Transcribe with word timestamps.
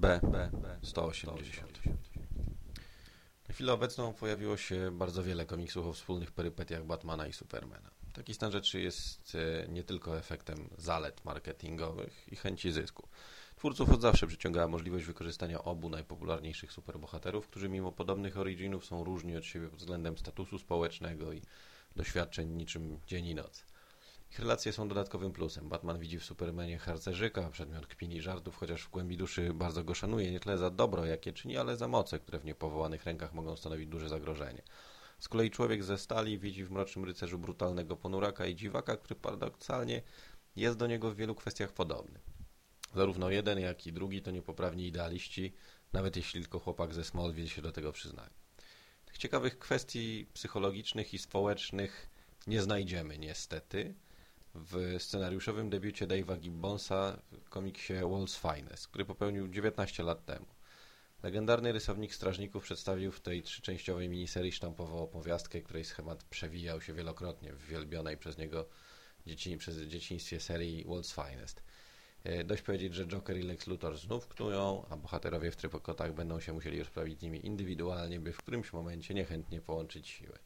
B, 0.00 0.20
B, 0.22 0.50
B 0.52 0.78
180. 0.82 1.80
Na 3.48 3.54
chwilę 3.54 3.72
obecną 3.72 4.12
pojawiło 4.12 4.56
się 4.56 4.90
bardzo 4.90 5.22
wiele 5.22 5.46
komiksów 5.46 5.86
o 5.86 5.92
wspólnych 5.92 6.32
perypetiach 6.32 6.84
Batmana 6.84 7.26
i 7.26 7.32
Supermana. 7.32 7.90
Taki 8.12 8.34
stan 8.34 8.52
rzeczy 8.52 8.80
jest 8.80 9.34
e, 9.34 9.68
nie 9.68 9.84
tylko 9.84 10.18
efektem 10.18 10.68
zalet 10.78 11.24
marketingowych 11.24 12.32
i 12.32 12.36
chęci 12.36 12.72
zysku. 12.72 13.08
Twórców 13.56 13.90
od 13.90 14.00
zawsze 14.00 14.26
przyciągała 14.26 14.68
możliwość 14.68 15.04
wykorzystania 15.04 15.64
obu 15.64 15.90
najpopularniejszych 15.90 16.72
superbohaterów, 16.72 17.48
którzy 17.48 17.68
mimo 17.68 17.92
podobnych 17.92 18.38
originów 18.38 18.84
są 18.84 19.04
różni 19.04 19.36
od 19.36 19.44
siebie 19.44 19.68
pod 19.68 19.78
względem 19.78 20.18
statusu 20.18 20.58
społecznego 20.58 21.32
i 21.32 21.42
doświadczeń 21.96 22.48
niczym 22.48 23.00
dzień 23.06 23.26
i 23.26 23.34
noc. 23.34 23.64
Ich 24.32 24.38
relacje 24.38 24.72
są 24.72 24.88
dodatkowym 24.88 25.32
plusem. 25.32 25.68
Batman 25.68 25.98
widzi 25.98 26.18
w 26.18 26.24
Supermanie 26.24 26.78
harcerzyka, 26.78 27.50
przedmiot 27.50 27.86
kpin 27.86 28.12
i 28.12 28.20
żartów, 28.20 28.56
chociaż 28.56 28.82
w 28.82 28.90
głębi 28.90 29.16
duszy 29.16 29.54
bardzo 29.54 29.84
go 29.84 29.94
szanuje, 29.94 30.30
nie 30.30 30.40
tyle 30.40 30.58
za 30.58 30.70
dobro, 30.70 31.06
jakie 31.06 31.32
czyni, 31.32 31.56
ale 31.56 31.76
za 31.76 31.88
moce, 31.88 32.18
które 32.18 32.38
w 32.38 32.44
niepowołanych 32.44 33.04
rękach 33.04 33.34
mogą 33.34 33.56
stanowić 33.56 33.88
duże 33.88 34.08
zagrożenie. 34.08 34.62
Z 35.18 35.28
kolei 35.28 35.50
człowiek 35.50 35.84
ze 35.84 35.98
stali 35.98 36.38
widzi 36.38 36.64
w 36.64 36.70
Mrocznym 36.70 37.04
Rycerzu 37.04 37.38
brutalnego 37.38 37.96
ponuraka 37.96 38.46
i 38.46 38.54
dziwaka, 38.56 38.96
który 38.96 39.14
paradoksalnie 39.14 40.02
jest 40.56 40.76
do 40.76 40.86
niego 40.86 41.10
w 41.10 41.16
wielu 41.16 41.34
kwestiach 41.34 41.72
podobny. 41.72 42.20
Zarówno 42.94 43.30
jeden, 43.30 43.58
jak 43.58 43.86
i 43.86 43.92
drugi 43.92 44.22
to 44.22 44.30
niepoprawni 44.30 44.86
idealiści, 44.86 45.52
nawet 45.92 46.16
jeśli 46.16 46.40
tylko 46.40 46.58
chłopak 46.58 46.94
ze 46.94 47.04
Smallville 47.04 47.48
się 47.48 47.62
do 47.62 47.72
tego 47.72 47.92
przyznaje. 47.92 48.30
Tych 49.06 49.18
ciekawych 49.18 49.58
kwestii 49.58 50.26
psychologicznych 50.32 51.14
i 51.14 51.18
społecznych 51.18 52.10
nie 52.46 52.62
znajdziemy 52.62 53.18
niestety, 53.18 53.94
w 54.54 54.96
scenariuszowym 54.98 55.70
debiucie 55.70 56.06
Dave'a 56.06 56.38
Gibbonsa 56.38 57.16
w 57.44 57.48
komiksie 57.48 57.94
World's 57.94 58.54
Finest, 58.54 58.88
który 58.88 59.04
popełnił 59.04 59.48
19 59.48 60.02
lat 60.02 60.24
temu. 60.24 60.46
Legendarny 61.22 61.72
rysownik 61.72 62.14
Strażników 62.14 62.62
przedstawił 62.62 63.12
w 63.12 63.20
tej 63.20 63.42
trzyczęściowej 63.42 64.08
miniserii 64.08 64.52
sztampową 64.52 65.02
opowiastkę, 65.02 65.60
której 65.60 65.84
schemat 65.84 66.24
przewijał 66.24 66.80
się 66.80 66.92
wielokrotnie 66.92 67.52
w 67.52 67.66
wielbionej 67.66 68.16
przez 68.16 68.38
niego 68.38 68.66
dzieci, 69.26 69.56
przez 69.56 69.76
dzieciństwie 69.76 70.40
serii 70.40 70.86
World's 70.86 71.28
Finest. 71.28 71.62
E, 72.24 72.44
dość 72.44 72.62
powiedzieć, 72.62 72.94
że 72.94 73.06
Joker 73.06 73.36
i 73.36 73.42
Lex 73.42 73.66
Luthor 73.66 73.98
znów 73.98 74.28
knują, 74.28 74.86
a 74.90 74.96
bohaterowie 74.96 75.50
w 75.50 75.56
trykotach 75.56 76.14
będą 76.14 76.40
się 76.40 76.52
musieli 76.52 76.78
rozprawić 76.78 77.18
z 77.18 77.22
nimi 77.22 77.46
indywidualnie, 77.46 78.20
by 78.20 78.32
w 78.32 78.38
którymś 78.38 78.72
momencie 78.72 79.14
niechętnie 79.14 79.60
połączyć 79.60 80.08
siły. 80.08 80.38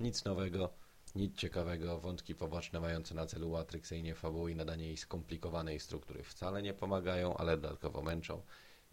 Nic 0.00 0.24
nowego, 0.24 0.72
nic 1.14 1.36
ciekawego, 1.36 2.00
wątki 2.00 2.34
poboczne 2.34 2.80
mające 2.80 3.14
na 3.14 3.26
celu 3.26 3.50
uatrakcyjnie 3.50 4.14
fabuły 4.14 4.52
i 4.52 4.56
nadanie 4.56 4.86
jej 4.86 4.96
skomplikowanej 4.96 5.80
struktury 5.80 6.22
wcale 6.22 6.62
nie 6.62 6.74
pomagają, 6.74 7.36
ale 7.36 7.58
dodatkowo 7.58 8.02
męczą 8.02 8.42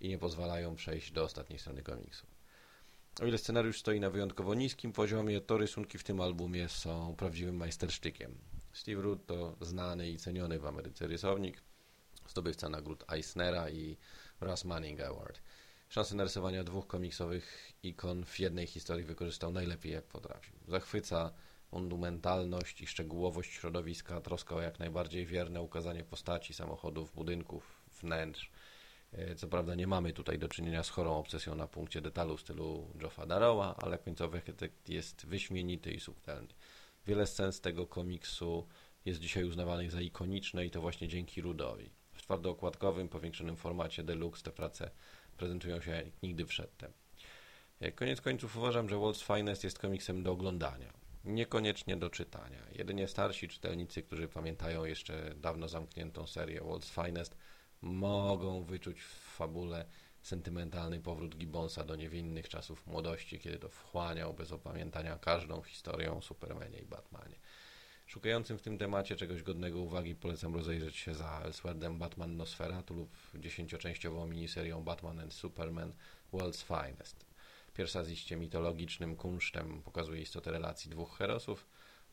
i 0.00 0.08
nie 0.08 0.18
pozwalają 0.18 0.74
przejść 0.74 1.12
do 1.12 1.24
ostatniej 1.24 1.58
strony 1.58 1.82
komiksu. 1.82 2.26
O 3.22 3.26
ile 3.26 3.38
scenariusz 3.38 3.80
stoi 3.80 4.00
na 4.00 4.10
wyjątkowo 4.10 4.54
niskim 4.54 4.92
poziomie, 4.92 5.40
to 5.40 5.58
rysunki 5.58 5.98
w 5.98 6.04
tym 6.04 6.20
albumie 6.20 6.68
są 6.68 7.14
prawdziwym 7.16 7.56
majstersztykiem. 7.56 8.38
Steve 8.72 9.02
Root 9.02 9.26
to 9.26 9.56
znany 9.60 10.10
i 10.10 10.16
ceniony 10.16 10.58
w 10.58 10.66
Ameryce 10.66 11.06
rysownik, 11.06 11.62
zdobywca 12.28 12.68
nagród 12.68 13.04
Eisnera 13.12 13.70
i 13.70 13.96
Russ 14.40 14.64
Manning 14.64 15.00
Award. 15.00 15.40
Szansę 15.88 16.14
narysowania 16.14 16.64
dwóch 16.64 16.86
komiksowych 16.86 17.72
ikon 17.82 18.24
w 18.24 18.40
jednej 18.40 18.66
historii 18.66 19.04
wykorzystał 19.04 19.52
najlepiej 19.52 19.92
jak 19.92 20.04
potrafił. 20.04 20.54
Zachwyca 20.68 21.32
monumentalność 21.74 22.80
i 22.80 22.86
szczegółowość 22.86 23.52
środowiska, 23.52 24.20
troska 24.20 24.54
o 24.54 24.60
jak 24.60 24.78
najbardziej 24.78 25.26
wierne 25.26 25.62
ukazanie 25.62 26.04
postaci, 26.04 26.54
samochodów, 26.54 27.12
budynków, 27.14 27.82
wnętrz. 28.00 28.50
E, 29.12 29.34
co 29.34 29.48
prawda 29.48 29.74
nie 29.74 29.86
mamy 29.86 30.12
tutaj 30.12 30.38
do 30.38 30.48
czynienia 30.48 30.82
z 30.82 30.88
chorą 30.88 31.16
obsesją 31.16 31.54
na 31.54 31.66
punkcie 31.66 32.00
detalu 32.00 32.36
w 32.36 32.40
stylu 32.40 32.90
Joffa 33.00 33.26
Darrowa, 33.26 33.76
ale 33.82 33.98
końcowy 33.98 34.38
efekt 34.38 34.88
jest 34.88 35.26
wyśmienity 35.26 35.92
i 35.92 36.00
subtelny. 36.00 36.48
Wiele 37.06 37.26
scen 37.26 37.52
z 37.52 37.60
tego 37.60 37.86
komiksu 37.86 38.66
jest 39.04 39.20
dzisiaj 39.20 39.44
uznawanych 39.44 39.90
za 39.90 40.00
ikoniczne 40.00 40.66
i 40.66 40.70
to 40.70 40.80
właśnie 40.80 41.08
dzięki 41.08 41.40
Rudowi. 41.40 41.90
W 42.12 42.22
twardookładkowym, 42.22 43.08
powiększonym 43.08 43.56
formacie 43.56 44.02
deluxe 44.02 44.42
te 44.42 44.50
prace 44.50 44.90
prezentują 45.36 45.80
się 45.80 45.90
jak 45.90 46.22
nigdy 46.22 46.44
przedtem. 46.44 46.92
E, 47.80 47.92
koniec 47.92 48.20
końców 48.20 48.56
uważam, 48.56 48.88
że 48.88 48.96
World's 48.96 49.36
Finest 49.36 49.64
jest 49.64 49.78
komiksem 49.78 50.22
do 50.22 50.32
oglądania 50.32 51.03
niekoniecznie 51.24 51.96
do 51.96 52.10
czytania. 52.10 52.58
Jedynie 52.72 53.08
starsi 53.08 53.48
czytelnicy, 53.48 54.02
którzy 54.02 54.28
pamiętają 54.28 54.84
jeszcze 54.84 55.34
dawno 55.36 55.68
zamkniętą 55.68 56.26
serię 56.26 56.60
World's 56.60 57.04
Finest, 57.04 57.36
mogą 57.82 58.64
wyczuć 58.64 59.00
w 59.00 59.36
fabule 59.36 59.84
sentymentalny 60.22 61.00
powrót 61.00 61.36
Gibbonsa 61.36 61.84
do 61.84 61.96
niewinnych 61.96 62.48
czasów 62.48 62.86
młodości, 62.86 63.38
kiedy 63.38 63.58
to 63.58 63.68
wchłaniał 63.68 64.34
bez 64.34 64.52
opamiętania 64.52 65.18
każdą 65.18 65.62
historię 65.62 66.12
o 66.12 66.22
Supermanie 66.22 66.78
i 66.78 66.86
Batmanie. 66.86 67.36
Szukającym 68.06 68.58
w 68.58 68.62
tym 68.62 68.78
temacie 68.78 69.16
czegoś 69.16 69.42
godnego 69.42 69.80
uwagi 69.80 70.14
polecam 70.14 70.54
rozejrzeć 70.54 70.96
się 70.96 71.14
za 71.14 71.40
Elswordem 71.44 71.98
Batman 71.98 72.36
Nosferatu 72.36 72.94
lub 72.94 73.16
dziesięcioczęściową 73.34 74.26
miniserią 74.26 74.82
Batman 74.82 75.20
and 75.20 75.34
Superman 75.34 75.92
World's 76.32 76.86
Finest. 76.86 77.33
Pierwsza 77.74 78.04
z 78.04 78.10
iście 78.10 78.36
mitologicznym 78.36 79.16
kunsztem 79.16 79.82
pokazuje 79.82 80.22
istotę 80.22 80.50
relacji 80.50 80.90
dwóch 80.90 81.18
herosów, 81.18 81.66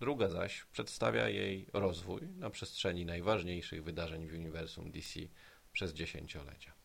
druga 0.00 0.28
zaś 0.28 0.64
przedstawia 0.64 1.28
jej 1.28 1.66
rozwój 1.72 2.28
na 2.28 2.50
przestrzeni 2.50 3.06
najważniejszych 3.06 3.84
wydarzeń 3.84 4.28
w 4.28 4.34
uniwersum 4.34 4.90
DC 4.90 5.20
przez 5.72 5.92
dziesięciolecia. 5.92 6.77